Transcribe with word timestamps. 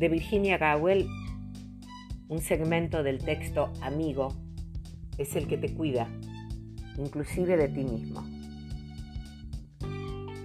de 0.00 0.08
Virginia 0.08 0.56
Gowell, 0.56 1.06
un 2.28 2.38
segmento 2.38 3.02
del 3.02 3.18
texto 3.18 3.70
Amigo 3.82 4.28
es 5.18 5.36
el 5.36 5.46
que 5.46 5.58
te 5.58 5.74
cuida, 5.74 6.08
inclusive 6.96 7.58
de 7.58 7.68
ti 7.68 7.84
mismo. 7.84 8.24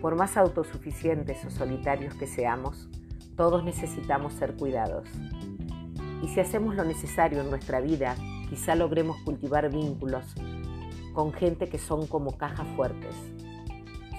Por 0.02 0.18
más 0.18 0.36
autosuficientes 0.36 1.46
o 1.46 1.50
solitarios 1.50 2.16
que 2.16 2.28
seamos, 2.28 2.90
todos 3.38 3.64
necesitamos 3.64 4.34
ser 4.34 4.58
cuidados. 4.58 5.08
Y 6.22 6.28
si 6.28 6.42
hacemos 6.42 6.76
lo 6.76 6.84
necesario 6.84 7.40
en 7.40 7.50
nuestra 7.50 7.80
vida, 7.80 8.18
quizá 8.50 8.76
logremos 8.76 9.16
cultivar 9.24 9.72
vínculos 9.72 10.36
con 11.14 11.32
gente 11.32 11.70
que 11.70 11.78
son 11.78 12.08
como 12.08 12.38
cajas 12.38 12.68
fuertes. 12.76 13.16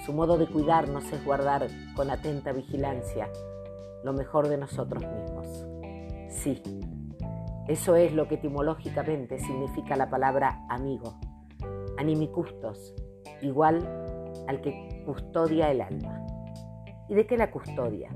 Su 0.03 0.13
modo 0.13 0.39
de 0.39 0.47
cuidarnos 0.47 1.03
es 1.11 1.23
guardar 1.23 1.67
con 1.95 2.09
atenta 2.09 2.53
vigilancia 2.53 3.29
lo 4.07 4.13
mejor 4.13 4.47
de 4.47 4.57
nosotros 4.57 5.03
mismos. 5.05 5.67
Sí, 6.29 6.63
eso 7.67 7.97
es 7.97 8.13
lo 8.13 8.29
que 8.29 8.35
etimológicamente 8.35 9.37
significa 9.37 9.97
la 9.97 10.09
palabra 10.09 10.65
amigo, 10.69 11.19
animicustos, 11.97 12.95
igual 13.41 13.85
al 14.47 14.61
que 14.61 15.03
custodia 15.05 15.69
el 15.71 15.81
alma. 15.81 16.25
¿Y 17.09 17.15
de 17.15 17.27
qué 17.27 17.35
la 17.35 17.51
custodia? 17.51 18.15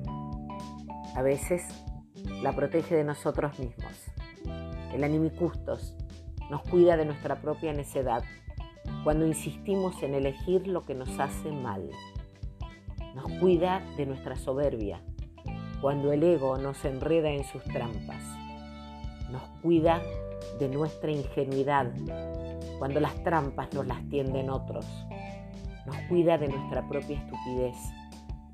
A 1.14 1.22
veces 1.22 1.68
la 2.42 2.56
protege 2.56 2.96
de 2.96 3.04
nosotros 3.04 3.60
mismos. 3.60 4.06
El 4.94 5.04
animicustos 5.04 5.98
nos 6.50 6.62
cuida 6.62 6.96
de 6.96 7.04
nuestra 7.04 7.42
propia 7.42 7.74
necedad 7.74 8.24
cuando 9.04 9.28
insistimos 9.28 10.02
en 10.04 10.14
elegir 10.14 10.68
lo 10.68 10.86
que 10.86 10.96
nos 10.96 11.20
hace 11.20 11.52
mal. 11.52 11.90
Nos 13.14 13.30
cuida 13.42 13.82
de 13.98 14.06
nuestra 14.06 14.38
soberbia 14.38 15.02
cuando 15.82 16.12
el 16.14 16.24
ego 16.24 16.58
nos 16.58 16.84
enreda 16.86 17.30
en 17.30 17.44
sus 17.44 17.64
trampas. 17.64 18.22
Nos 19.32 19.42
cuida 19.62 20.02
de 20.60 20.70
nuestra 20.70 21.12
ingenuidad 21.12 21.92
cuando 22.80 23.00
las 23.00 23.16
trampas 23.24 23.74
nos 23.74 23.88
las 23.88 24.08
tienden 24.10 24.50
otros. 24.50 24.86
Nos 25.86 25.96
cuida 26.10 26.38
de 26.38 26.48
nuestra 26.48 26.88
propia 26.88 27.18
estupidez 27.18 27.76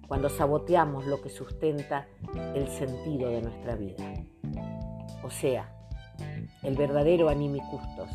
cuando 0.08 0.30
saboteamos 0.30 1.06
lo 1.06 1.22
que 1.22 1.30
sustenta 1.30 2.08
el 2.56 2.68
sentido 2.70 3.30
de 3.30 3.42
nuestra 3.42 3.76
vida. 3.76 4.04
O 5.24 5.30
sea, 5.30 5.70
el 6.64 6.76
verdadero 6.76 7.30
animicustos 7.30 8.10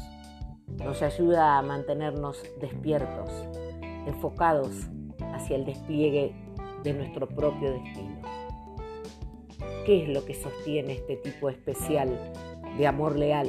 nos 0.79 1.03
ayuda 1.03 1.59
a 1.59 1.63
mantenernos 1.63 2.43
despiertos, 2.61 3.31
enfocados 4.07 4.89
hacia 5.35 5.57
el 5.57 5.67
despliegue 5.67 6.35
de 6.83 6.93
nuestro 6.95 7.29
propio 7.29 7.73
destino. 7.73 8.21
¿Qué 9.85 10.05
es 10.05 10.09
lo 10.09 10.25
que 10.25 10.35
sostiene 10.35 10.93
este 10.93 11.17
tipo 11.17 11.49
especial 11.49 12.19
de 12.79 12.87
amor 12.87 13.17
leal 13.17 13.49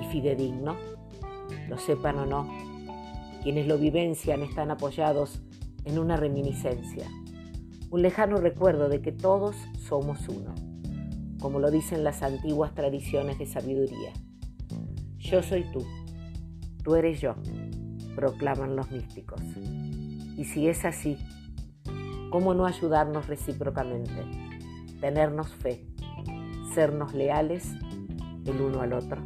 y 0.00 0.06
fidedigno? 0.12 0.76
Lo 1.68 1.78
sepan 1.78 2.18
o 2.18 2.26
no, 2.26 2.48
quienes 3.42 3.66
lo 3.66 3.78
vivencian 3.78 4.42
están 4.42 4.70
apoyados 4.70 5.40
en 5.84 5.98
una 5.98 6.16
reminiscencia, 6.16 7.08
un 7.90 8.02
lejano 8.02 8.36
recuerdo 8.36 8.88
de 8.88 9.00
que 9.02 9.12
todos 9.12 9.56
somos 9.78 10.28
uno, 10.28 10.54
como 11.40 11.58
lo 11.58 11.70
dicen 11.70 12.04
las 12.04 12.22
antiguas 12.22 12.74
tradiciones 12.74 13.38
de 13.38 13.46
sabiduría. 13.46 14.12
Yo 15.18 15.42
soy 15.42 15.64
tú 15.72 15.84
Tú 16.86 16.94
eres 16.94 17.20
yo, 17.20 17.34
proclaman 18.14 18.76
los 18.76 18.92
místicos. 18.92 19.40
Y 20.36 20.44
si 20.44 20.68
es 20.68 20.84
así, 20.84 21.18
¿cómo 22.30 22.54
no 22.54 22.64
ayudarnos 22.64 23.26
recíprocamente? 23.26 24.12
Tenernos 25.00 25.54
fe, 25.54 25.84
sernos 26.74 27.14
leales 27.14 27.72
el 28.46 28.60
uno 28.60 28.80
al 28.80 28.92
otro. 28.92 29.22